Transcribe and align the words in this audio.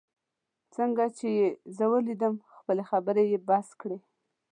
څنګه 0.75 1.05
چي 1.17 1.27
یې 1.37 1.47
زه 1.77 1.85
ولیدم، 1.93 2.35
خپلې 2.57 2.83
خبرې 2.89 3.23
یې 3.31 3.39
بس 3.47 3.67
کړې. 3.81 3.97